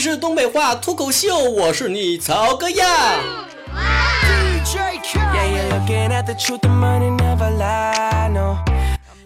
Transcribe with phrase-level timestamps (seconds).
[0.00, 3.20] 是东北话脱口秀，我是你曹哥呀。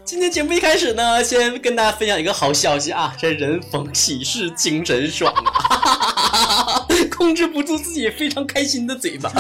[0.04, 6.03] 今天节目一开始呢，先跟大家分享一个好消息啊，这人逢喜事精神爽啊，
[7.25, 9.33] 控制不住自己非常开心的嘴巴。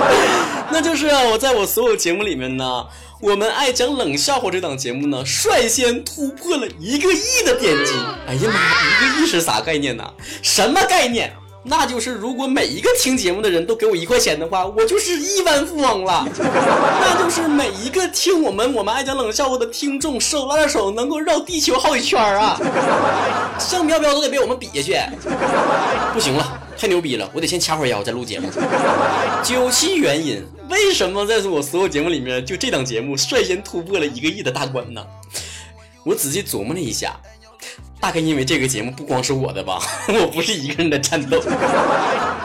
[0.72, 2.86] 那就是啊，我在我所有节目里面呢，
[3.20, 7.92] 我们爱讲冷笑话这档节目呢，率先突破了一个亿的点击。
[8.26, 10.10] 哎呀妈呀，一个亿是啥概念呢？
[10.40, 11.30] 什么概念？
[11.64, 16.26] 那就是如果每一个听节目的人都给我一块钱的话，我就是亿万富翁了。
[16.32, 22.58] 那就是每一个听我们我们爱讲冷笑话的听众手拉着手能够绕地球好几圈啊！
[23.58, 24.96] 像彪彪都得被我们比下去。
[26.14, 28.48] 不行了，太牛逼了，我得先掐会儿腰再录节目。
[29.42, 35.04] 究其原因，为什么在我所有节目里面，就这档节目率先突破了一个亿的大关呢？
[36.04, 37.18] 我仔细琢磨了一下。
[38.00, 41.40] 大概因为这个节目不光是我的吧， 我不是一个人的战斗。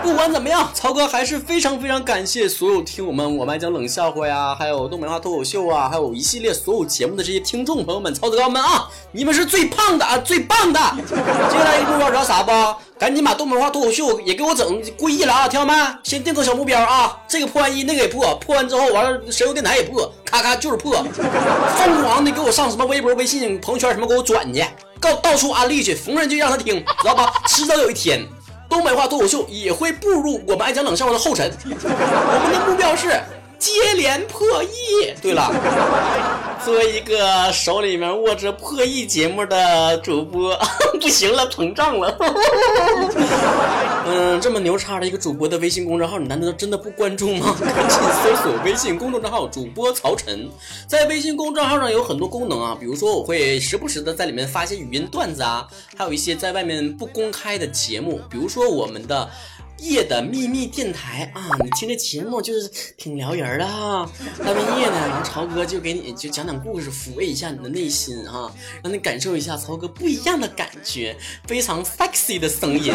[0.04, 10.80] 不管怎么样，曹哥还是非常非常感谢所有听我们我们讲冷笑话呀，还有东北话脱口秀啊，还有一系列所有节目的这些听众朋友们、曹子高们啊，你们是最胖的啊，最棒的！
[11.08, 12.52] 接下来一个目标知道啥不？
[13.00, 15.74] 赶紧把东北话脱口秀也给我整过亿了啊，听到没？
[16.04, 21.02] 先定个小目标啊，这个破完一，那个也破，破完之后完了，神游电台也破，咔咔就是破，
[21.78, 24.66] 疯狂的给我上什么微博、微信、朋友圈什么给我转去。
[25.04, 27.34] 到到处安利去，逢人就让他听， 知道吧？
[27.48, 28.26] 迟早有一天，
[28.70, 31.52] 东北话脱口秀也会步入我们爱讲冷笑话的后尘。
[31.66, 33.22] 我们的目标是
[33.64, 35.14] 接连破亿。
[35.22, 35.50] 对了。
[36.66, 40.58] 作为一个手里面握着破亿节目的主播，
[41.00, 42.18] 不行了，膨胀了。
[44.06, 47.56] 嗯，这么牛叉的一个主播的微信公众号，你难道真的不关注吗？
[47.64, 50.50] 赶紧搜索微信公众账号主播曹晨，
[50.88, 55.66] 在微信公众号上有很多功能啊，比如说我会时不时的在里面发些语音段子啊，
[55.98, 59.30] 还有一些在外面不公开的节目，比如说我们的。
[59.84, 64.10] 夜的秘密电台啊，你听这节目就是挺撩人的哈。
[64.40, 68.50] 大半夜的，然后曹哥就给你就讲讲故事，抚慰一下你的内心啊，
[68.82, 71.16] 让你感受一下曹哥不一样的感觉，
[71.48, 72.94] 非常 sexy 的声音，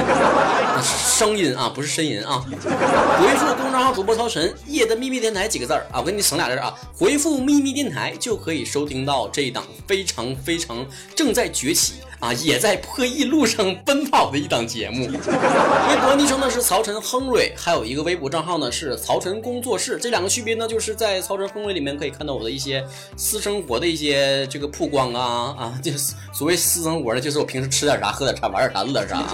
[0.83, 2.43] 声音啊，不是呻吟啊。
[2.49, 11.95] 回复公众号主播曹晨夜的秘密电台几个字儿啊，我给你省俩字啊，回复秘密电台就可以收听到这一档非常非常正在崛起。
[12.21, 15.07] 啊，也在破译路上奔跑的一档节目。
[15.07, 19.99] 微博昵称呢是曹晨亨瑞，还有一个微博账号呢是曹晨工作室。
[20.01, 22.85] 这两个区别呢，就是在曹晨亨瑞里面可以看到我的一些
[23.17, 29.25] 私生活的一些这个曝光啊啊，就是所谓私生活呢，就是我平时吃点啥、喝点啥、玩点啥、乐点啥。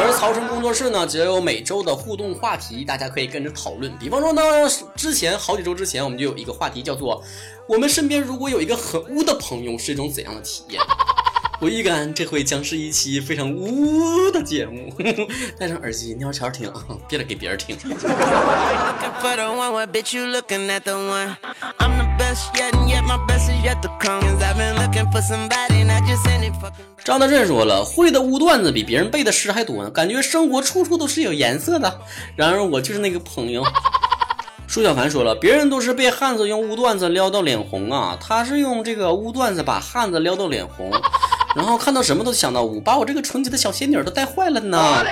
[0.00, 3.94] 而曹晨工作室呢，只有每周的互动话题，大家可以跟着讨论。
[3.98, 4.42] 比方说呢，
[4.96, 7.22] 之前好几周之前，我们就有一个话题叫做
[7.68, 10.80] “我们身边如果有一个很污的朋友，是一种怎样的体验”。
[11.58, 14.92] 我预感这回将是一期非常污的节目，
[15.58, 16.70] 戴上耳机尿悄听，
[17.08, 17.76] 别给别人听。
[27.02, 32.00] 张德振说了，会的污段子比别人背的诗还多呢，感觉生活处处都是有颜色的。
[32.34, 33.64] 然而我就是那个朋友。
[34.68, 40.90] 舒小凡说了，别人都是被汉子用污段子撩到脸红啊，他是用这个污段子把汉子撩到脸红。
[41.56, 45.02] 然后看到什么都想到我，把我这个纯洁的小仙女都带坏了呢。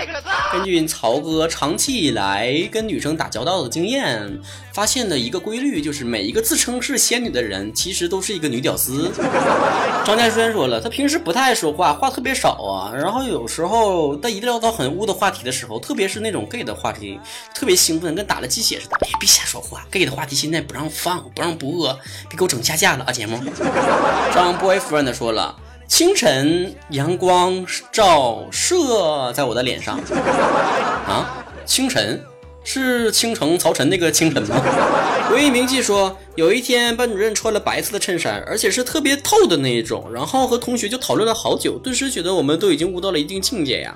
[0.53, 4.39] 根据曹哥长期以来跟女生打交道的经验，
[4.75, 9.11] 发现的一个规律就是，每一个自称是仙女的人，其实都是一个女屌丝。
[10.05, 12.93] 张家轩说了，他平时不太爱说话，话特别少啊。
[12.95, 17.19] 然后有时候他一聊到很污的话题的时候，特别是那种 gay 的话题，
[17.55, 18.99] 特别兴奋，跟打了鸡血似的。
[19.19, 23.11] 别瞎说话，gay 的话题现在不让放，不让播，别给我整下架了啊！
[23.11, 23.41] 节目。
[24.35, 25.57] 张 boyfriend 说了。
[25.87, 29.99] 清晨，阳光照射在我的脸上。
[31.07, 32.23] 啊，清晨
[32.65, 34.61] 是清城曹晨那个清晨吗？
[35.31, 43.95] 回忆铭记说，有一天班主任穿了白色的衬衫，而且是特别透的那一种，然后和同学就讨论了好久，顿时觉得我们都已经悟到了一定境界呀。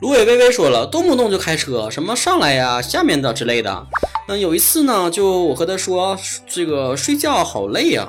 [0.00, 3.86] 芦苇微微说了，动不动就开车，什么上来呀、下面的之类的。
[4.28, 6.16] 那有一次呢，就我和他说
[6.46, 8.08] 这个睡觉好累呀，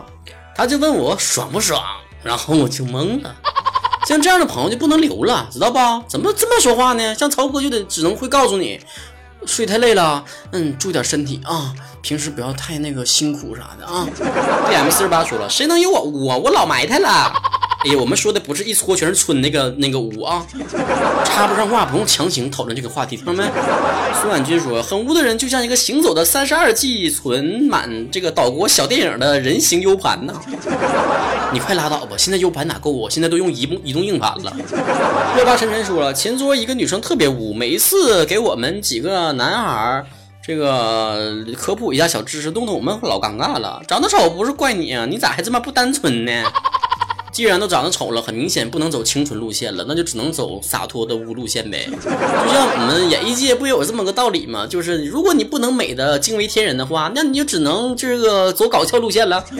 [0.55, 1.81] 他就问我爽不爽。
[2.25, 3.35] 然后我就懵了，
[4.07, 5.77] 像这样的朋友就不能留了，知道不？
[6.07, 7.13] 怎么这么说话呢？
[7.13, 8.79] 像曹哥就得只能会告诉你，
[9.45, 14.07] 睡太累了，嗯，注意点身体啊，平时不要太那个辛苦啥的啊。
[14.67, 17.31] B M 四十八说了，谁能有我我我老埋汰了。
[17.85, 20.43] 哎呀，我们说的不是一撮全是村那个那个污啊，
[21.23, 23.43] 插不上话，不用强行讨论这个话题，听到没？
[24.19, 30.33] 苏婉君说，很污的人就像一个行走的三十二 G 存满这个岛国小电影的人形 U 盘呢。
[31.53, 33.07] 你快拉倒吧，现在 U 盘哪够啊？
[33.07, 34.51] 现在都用移动移动硬盘了。
[35.37, 40.05] 热巴晨晨说了，前桌一个女生特别污，每一次给我们几个男孩儿。
[40.47, 43.81] 这个科普一下小知识，弄得我们老尴尬了。
[43.87, 46.31] 长得丑不是怪你啊，你咋还这么不单纯呢？
[47.35, 51.85] 既然都长得丑了，很明显不能走清纯路线了，那就只能走洒脱的污路线呗。
[51.91, 54.65] 就像我们演艺界不也有这么个道理吗？
[54.65, 59.43] 就是如果你不能美的惊为天人的话，那你就只能这个走搞笑路线了。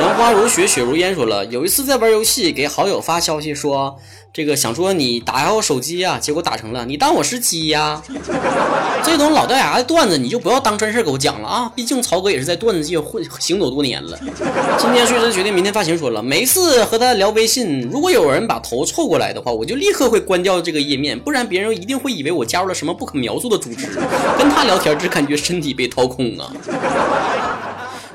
[0.00, 3.98] 杨花如雪，雪如烟说了，有一次在玩游戏，给好友发消息说。
[4.36, 8.02] 这个想说你打我手机呀，结果打成了你当我是鸡呀，
[9.02, 11.72] 这种老掉牙的段子你就不要当真事给我讲了啊！
[11.74, 14.18] 毕竟曹哥也是在段子界混行走多年了。
[14.76, 23.86] 今天睡神决定明天发行说了，每次和他聊微信，如果有人把头凑过来的话，我就立刻会关掉这个页面，不然别人一定会以为我加入了什么不可描述的组织。
[24.36, 26.52] 跟他聊天只感觉身体被掏空啊。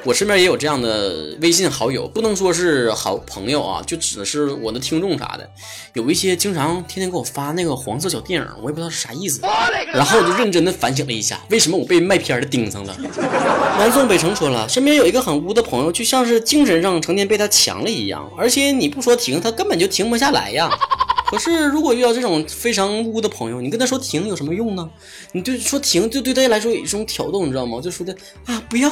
[0.04, 5.48] 我身边也有这样的微信好友，不能说是好朋友啊，就指的是我的听众啥的。
[5.94, 9.42] 有一些经常天天给我发那个黄色小电影，我也不知道是啥意思。
[9.94, 12.98] 然后我就认真的反省了一下，为什么我被卖片的盯上了。
[13.78, 20.70] 南宋北城说了，身边有一个很污的朋友，就像是精神上成天被他强了一样，而且你不说停，他根本就停不下来呀。
[21.30, 24.90] 可是如果遇到这种非常污的朋友，你跟他说停有什么用呢？
[25.32, 27.80] 你对说停，就对他来说有一种挑逗，你知道吗？
[27.80, 28.16] 就说的
[28.46, 28.92] 啊，不要。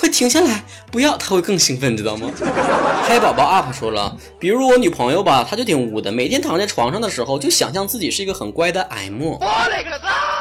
[0.00, 0.64] 快停下来！
[0.90, 2.30] 不要，他会更兴奋，知道吗？
[3.06, 9.36] 嗨宝宝 up 说了，比如我女朋友吧，她就挺污的，每天躺在床上的时候，就想象自己是一个很乖的 M。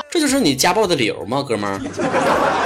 [0.10, 1.78] 这就是你家暴的理由吗，哥们儿？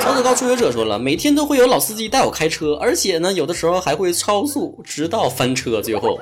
[0.01, 5.81] 曹子高初学者说了，每天都会有老司机带我开车，而且呢，有的时候还会超速，直到翻车。
[5.81, 6.15] 最后，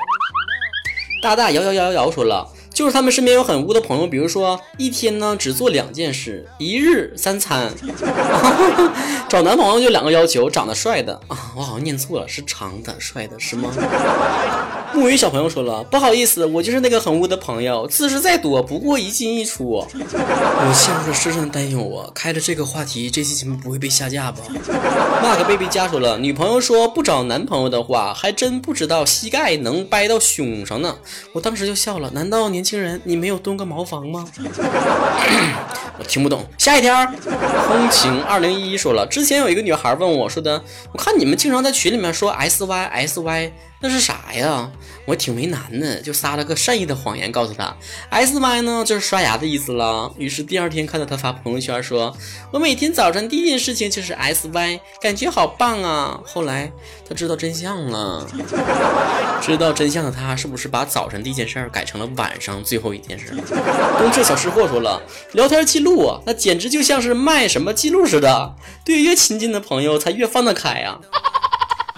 [1.21, 2.47] 大大摇摇摇摇摇说了。
[2.73, 7.71] 就是他们身边有很污的朋友，比如说一天呢只做两件事，一日三餐。
[9.29, 13.71] 找男朋友就两个要求，长得帅的 啊，我好像念错了，是长的帅的是吗？
[14.93, 19.87] 木鱼小朋友说了，不好意思，我就是那个很污的朋友，姿势再多不过一进一出。
[19.95, 24.39] 我陷入了深深的担忧啊，开了这个话题，这期节目不会被下架吧
[25.23, 30.97] ？Mark baby 加说了，女朋友说不找男朋友的话，还真不知道膝盖能掰到胸上呢。
[31.31, 32.79] 我当时就笑了，难道你年轻？
[32.79, 34.23] 人，你没有蹲个茅房吗？
[35.97, 36.45] 我听不懂。
[36.59, 37.05] 下一条，
[37.67, 40.61] 风情二零一一说了，之前有一个女孩问我说的，
[40.91, 43.51] 我看你们经常在群里面说 S Y S Y。
[43.81, 44.71] 那是啥呀？
[45.05, 47.75] 我挺为难的，就撒了个善意的谎言，告诉他
[48.11, 50.13] S Y 呢就是刷牙的意思了。
[50.17, 52.15] 于是第二天看到他发朋友圈说
[52.53, 56.71] ：“我每天早晨第一件事情就是 S Y，感觉好棒啊。”后来
[57.09, 58.27] 他知道真相了，
[59.41, 63.33] 知道真相的他是不是把早晨第一件事改成了晚上最后一件事？
[63.97, 65.01] 东彻小吃货说了，
[65.33, 68.53] 聊天记录，那简直就像是卖什么记录似的，
[68.85, 70.99] 对越亲近的朋友才越放得开呀。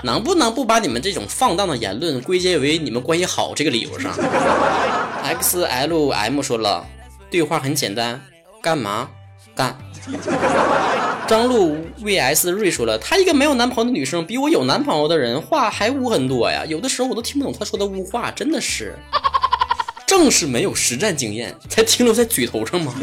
[0.04, 4.14] 能不能不把你们这种放荡的言论归结为你们关系好这个理由上？
[5.24, 6.86] X L M 说了，
[7.32, 8.22] 对话很简单，
[8.62, 9.10] 干嘛
[9.56, 9.76] 干？
[11.26, 18.94] 张璐 V S 瑞说了，她一个没有男朋友的女生，比我有男朋友的人话还污很多呀，有的时候我都听不懂她说的污话，真的是。
[20.16, 22.94] 正是没有实战经验，才停留在嘴头上吗？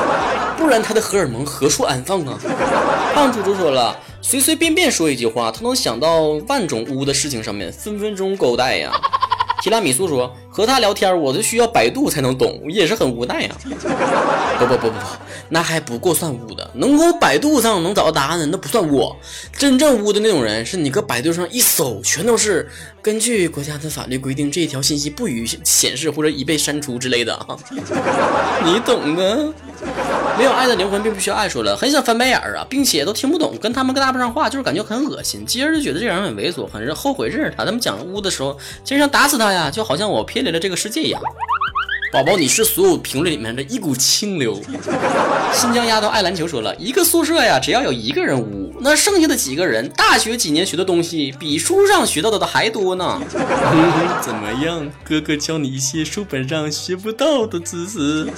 [0.56, 2.38] 不然他的荷尔蒙何处安放啊？
[3.14, 8.90] 胖猪猪说了，随随便便说一句话，他能想到万种污的事情上面，分分钟勾带呀。
[9.62, 13.50] 提拉米苏说：“和他聊天，我都需要百度才能懂，也是很无奈呀。”
[14.56, 15.06] 不不不不不，
[15.48, 19.12] 那还不够算污的，能够百度上能找到答案的，那不算污。
[19.52, 22.70] 真正污的那种人，是你搁百度上一搜，全都是
[23.02, 27.58] 根据国家的法律规定，这一条信息不予显示或者已被删除之类的啊。
[28.64, 29.52] 你懂的。
[30.36, 35.46] 没有爱的灵魂并不需要爱，说了很想翻白眼儿啊，并且都听不懂，跟他们搭不上话，就是感觉很恶心。
[35.46, 37.64] 接着就觉得这人很猥琐，很后悔认识他。
[37.64, 41.20] 他们讲污的时候，其实想打死他呀，就好像我偏离了这个世界一样。
[42.12, 44.60] 宝宝，你是所有评论里面的一股清流。
[45.52, 53.20] 新疆丫头爱篮球说了一个宿舍呀，只要有一个人污，那剩下的几个人大学几年学的东西比书上学到的还多呢。
[54.22, 58.28] 怎么样，哥哥教你一些书本上学不到的知识。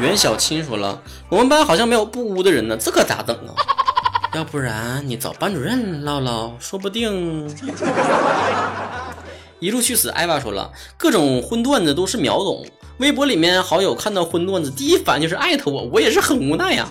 [0.00, 3.54] 袁小青说了，我们班好像没有不污的人呢，这可咋整啊？
[4.34, 7.48] 要不然你找班主任唠唠，说不定。
[9.62, 12.66] 一路去死，艾娃说了，各种荤段子都是秒懂。
[13.02, 16.88] 微博里面好友看到荤段子，第一反应就是艾特我，我也是很无奈呀。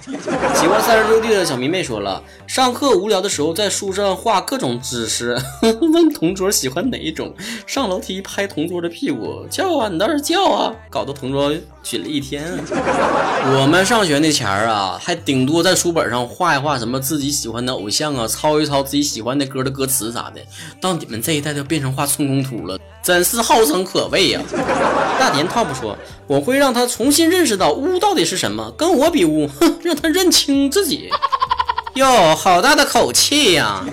[0.53, 7.33] 喜欢三十六 D 的小迷妹说了，上课无聊的时候在书上画各种姿势， 问同桌喜欢哪一种，
[7.65, 11.49] 上楼梯拍同桌的屁股，叫啊，你倒是叫啊，搞得同桌
[11.81, 12.43] 紧了一天。
[13.57, 20.41] 我们上学那前儿啊，还顶多在书本上画一画什么自己喜欢的偶像啊，抄一抄自己喜欢的歌的歌词啥的。
[20.81, 24.41] 到你们这一代就变成画春宫图了，真是后生可畏呀！
[25.17, 25.95] 大田 top 说
[26.27, 31.09] ：“我会让他重新认识到污到底是什么，跟我比污，哼， 让他认清自己。
[31.95, 33.83] ”哟，好大的口气呀！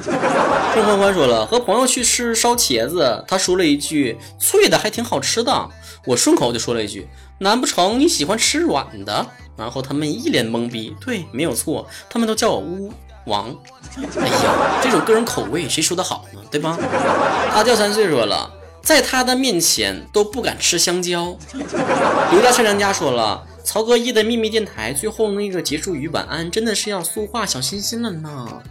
[0.72, 5.68] 郑欢欢说了，和朋友去吃烧茄子，他说了一句：“脆的还挺好吃的。”
[6.06, 9.26] 我顺口就说了一句：“难不成你喜欢吃软的？”
[9.58, 10.94] 然后他们一脸懵逼。
[11.04, 12.92] 对，没有错，他们都叫我乌
[13.26, 13.52] 王。
[13.96, 16.40] 哎呀，这种个人口味谁说的好呢？
[16.52, 16.78] 对吧？
[17.52, 18.48] 他叫三岁说了，
[18.88, 21.36] 在他的面前都不敢吃香蕉。
[22.32, 23.46] 刘大善良家说了。
[23.62, 28.62] 曹格义的秘密电台最后那个结束语晚安，真的是要塑化小心心了呢。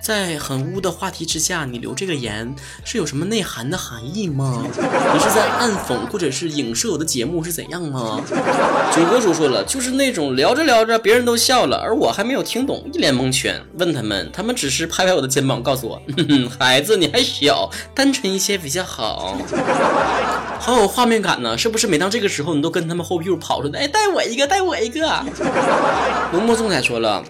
[0.00, 2.54] 在很污的话题之下，你留这个言
[2.84, 4.64] 是有什么内涵的含义吗？
[4.64, 8.20] 你是在暗讽或者是影射我的节目是怎样吗？
[8.96, 13.62] 九哥叔说了，就是那种聊着聊着别人都笑了，而我还没有听懂，一脸蒙圈。
[13.74, 16.00] 问他们，他们只是拍拍我的肩膀，告诉我，
[16.58, 19.36] 孩子你还小，单纯一些比较好。
[20.58, 21.86] 好有画面感呢，是不是？
[21.86, 25.00] 每当这个时候，你都跟他们后屁股跑出来，哎，带我一个，带我一个。
[26.32, 27.22] 浓墨重彩说了。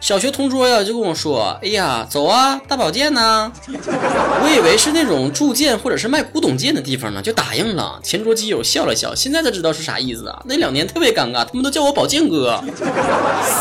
[0.00, 7.98] 小学同桌呀，就跟我说：“哎呀，走啊，大保健呢。”我以为是那种铸剑或者是卖古董剑的地方呢，就答应了。
[8.04, 10.40] 前桌基友笑了笑，现在才知道是啥意思啊。
[10.44, 12.62] 那两年特别尴尬，他们都叫我宝剑哥。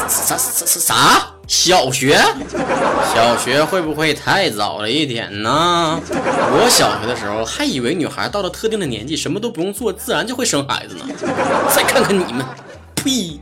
[0.08, 1.28] 啥啥啥啥？
[1.48, 2.20] 小学？
[3.14, 6.00] 小学会不会太早了一点呢？
[6.10, 11.06] 我小学的时候还以为女孩到了特定的年纪，什么都不用做，自然就会生孩子呢。
[11.76, 12.46] 再看看你们，
[12.96, 13.40] 呸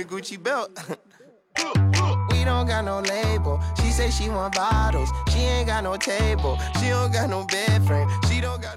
[0.00, 0.70] ！Gucci belt.
[2.42, 3.60] We don't got no label.
[3.76, 5.08] She say she want bottles.
[5.30, 6.58] She ain't got no table.
[6.80, 8.08] She don't got no bed frame.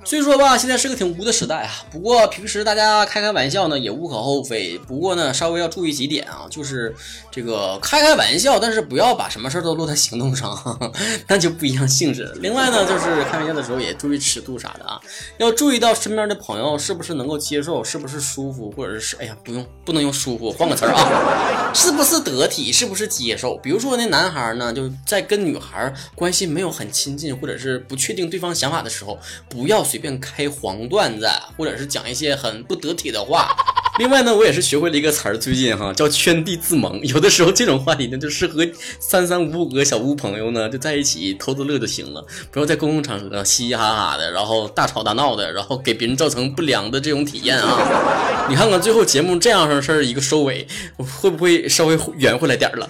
[0.06, 1.72] 所以说吧，现在是个挺污的时代啊。
[1.90, 4.78] 不过平时大家开开玩笑呢，也无可厚非。
[4.78, 6.94] 不过呢，稍微要注意几点啊，就是
[7.32, 10.56] 这个开开玩笑，但是不要把什么事都落在行动上，
[11.28, 12.32] 那就不一样性质。
[12.40, 15.02] 另外呢，就是开玩笑的时候也注意尺度啥的啊，
[15.38, 23.55] 要注意到身边的朋友是不是能够接受，是不是舒服，或者是哎呀，不用不能用舒服，换个词儿啊， 是不是得体，是不是接受？
[23.62, 29.20] 比如说那男孩呢，就在跟女孩关系没有很亲近，或者是不确定对方想法的时候。
[29.50, 33.50] 不要随便开黄段子，或者是讲一些很不得体的话。
[33.98, 37.00] 另外呢，我也是学会了一个词儿，最近哈叫圈地自萌。
[37.04, 38.68] 有的时候这种话题呢，就适合
[39.00, 48.46] 三三五五个小屋朋友呢，就在一起偷着乐就行了，不要在公共场合嘻嘻哈哈的，然后大吵大闹的，然后给别人造成不良的这种体验啊。
[48.50, 52.90] 你看看最后节目这样式儿一个收尾，会不会稍微圆回来点儿了？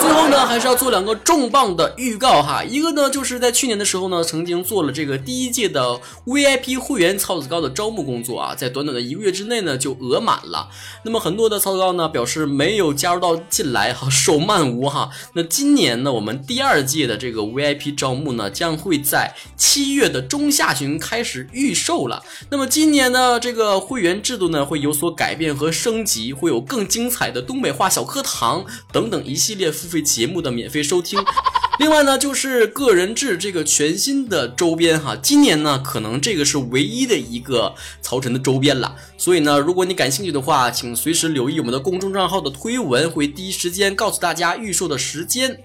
[0.00, 2.62] 最后呢，还是要做两个重磅的预告哈。
[2.62, 10.42] 一个呢，就是在去年的时候呢，曾经做了这个第一届的 VIP 会员操子高的招募工作啊，在短短的一个月之内呢，就额满。
[10.42, 10.68] 了，
[11.04, 15.08] 那么很多的操高呢表示没有加入到进来哈，手慢无哈。
[15.34, 22.22] 那今年呢，我们第二届的这个 VIP 招募呢，将会在七月的中下旬开始预售了。
[22.50, 31.18] 那么今年呢这个会员制度呢，会有所改变和升级，会有更精彩的东北话小课堂等等一系列付费节目的免费收听。
[31.78, 38.94] 另外呢，就是个人制这个全新的周边哈，今年呢，可能这个是唯一的一个曹晨的周边了。
[39.16, 45.58] 所以呢，如果你感兴趣的话，请随时留意我们的公众账号的推文，会第一时间告诉大家预售的时间。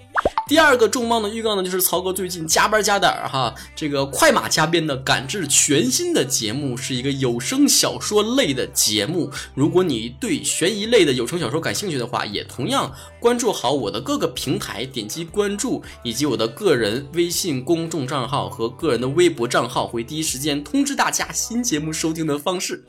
[0.47, 9.29] 第二个重磅的预告呢，就是曹哥最近加班加点儿哈，这个快马加鞭的赶制全新的节目，是一个有声小说类的节目。
[9.53, 22.85] 如果你对悬疑类的有声小说感兴趣的话，也同样关注好我的各个平台，点击关注，以及我的个人微信公众账号和个人的微博账号，会第一时间通知大家新节目收听的方式。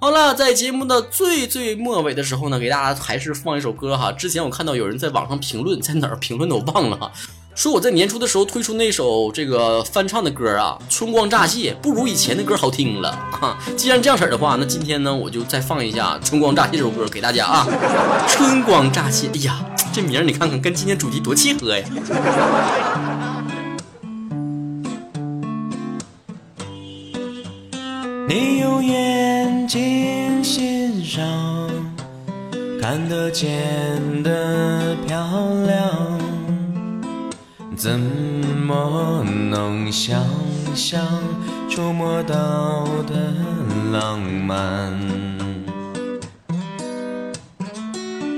[0.00, 4.12] 好了，在节目的最最末尾的时候呢，给大家还是放一首歌哈。
[4.12, 7.10] 之前我看到有人在网上评论，在哪儿评论的我忘了。
[7.54, 13.58] 说我在年初的时候推出那首这个翻唱的歌啊，春光乍泄，不如以前的歌好听了啊。
[13.76, 17.66] 既然这样式儿的话，那今天呢，我就再放一下《春光乍泄》这首歌给大家啊。
[18.26, 21.84] 春光乍泄，哎呀，这名儿你看看，跟今天主题多契合呀。
[28.26, 31.68] 你用眼睛欣赏，
[32.80, 35.18] 看得见的漂
[35.66, 36.09] 亮。
[37.80, 40.22] 怎么能想？
[40.74, 41.02] 象
[41.70, 43.34] 触摸到的
[43.90, 44.92] 浪漫。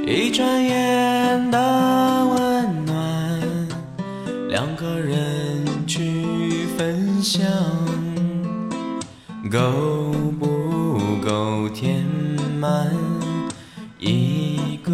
[0.07, 1.59] 一转眼的
[2.27, 3.41] 温暖，
[4.49, 7.45] 两个人去分享，
[9.51, 9.59] 够
[10.39, 12.05] 不够填
[12.61, 12.89] 满
[13.99, 14.93] 一个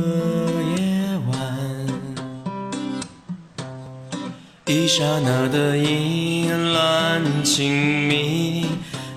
[4.68, 8.66] 一刹那的意乱情迷，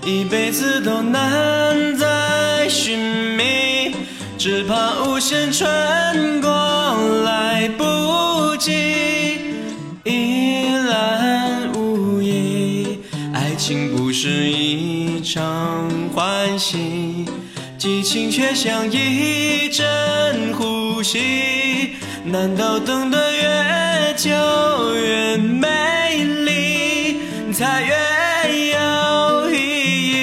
[0.02, 2.98] 一辈子都难再寻
[3.36, 3.94] 觅，
[4.38, 9.36] 只怕无限春光来不及，
[10.04, 13.00] 一览无遗。
[13.34, 17.26] 爱情不是一场欢喜，
[17.76, 21.96] 激情却像一阵呼吸。
[22.24, 23.18] 难道等得
[24.22, 24.30] 就
[24.94, 27.16] 越美丽，
[27.52, 27.92] 才越
[28.70, 29.56] 有意
[30.12, 30.20] 义？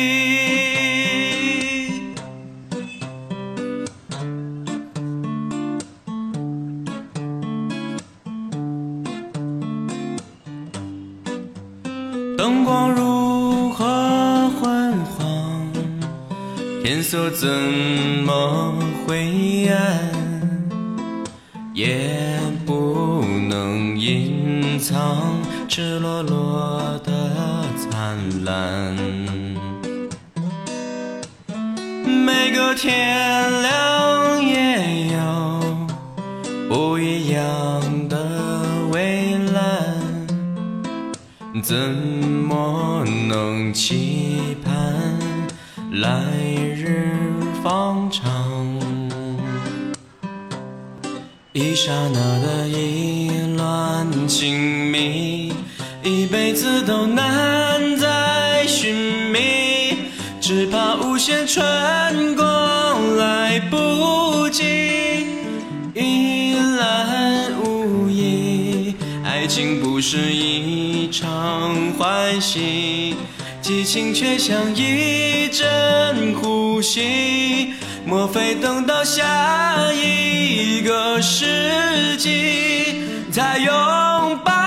[12.38, 15.70] 灯光如何昏黄，
[16.82, 18.74] 天色怎么
[19.06, 20.00] 灰暗？
[21.74, 22.19] 夜
[24.80, 27.12] 藏赤裸裸的
[27.78, 28.96] 灿烂。
[32.26, 35.18] 每个天亮也有
[36.70, 38.18] 不一样的
[38.92, 40.28] 蔚蓝，
[41.62, 44.74] 怎么能期盼
[45.92, 46.34] 来
[46.76, 47.14] 日
[47.62, 48.26] 方长？
[51.52, 53.19] 一刹那的一
[56.60, 58.94] 子都难再寻
[59.32, 60.12] 觅，
[60.42, 65.26] 只怕无限春光来不及，
[65.94, 68.94] 一览无遗。
[69.24, 73.16] 爱情不是一场欢喜，
[73.62, 77.74] 激情却像一阵呼吸。
[78.06, 79.24] 莫非等到下
[79.94, 83.74] 一个世纪，再拥
[84.44, 84.59] 抱？